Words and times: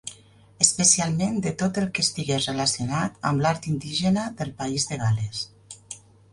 Especialment 0.65 1.37
de 1.47 1.51
tot 1.63 1.77
el 1.81 1.85
que 1.97 2.03
estigués 2.07 2.49
relacionat 2.53 3.21
amb 3.33 3.47
l'art 3.47 3.71
indígena 3.75 4.27
del 4.41 4.55
País 4.63 4.91
de 4.93 5.03
Gal·les. 5.07 5.47